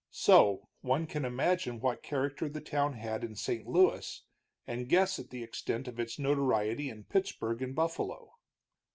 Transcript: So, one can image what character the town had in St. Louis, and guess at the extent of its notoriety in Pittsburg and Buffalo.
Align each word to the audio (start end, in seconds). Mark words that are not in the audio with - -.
So, 0.09 0.67
one 0.81 1.05
can 1.05 1.25
image 1.25 1.67
what 1.67 2.01
character 2.01 2.49
the 2.49 2.59
town 2.59 2.93
had 2.93 3.23
in 3.23 3.35
St. 3.35 3.67
Louis, 3.67 4.23
and 4.65 4.89
guess 4.89 5.19
at 5.19 5.29
the 5.29 5.43
extent 5.43 5.87
of 5.87 5.99
its 5.99 6.17
notoriety 6.17 6.89
in 6.89 7.03
Pittsburg 7.03 7.61
and 7.61 7.75
Buffalo. 7.75 8.31